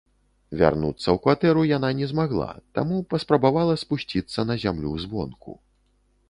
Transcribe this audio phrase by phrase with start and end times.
[0.59, 2.47] Вярнуцца ў кватэру яна не змагла,
[2.79, 5.53] таму паспрабавала спусціцца на зямлю звонку.